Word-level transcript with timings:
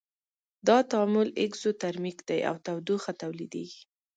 دا 0.67 0.77
تعامل 0.91 1.27
اکزوترمیک 1.45 2.17
دی 2.27 2.39
او 2.49 2.55
تودوخه 2.65 3.11
تولیدیږي. 3.21 3.81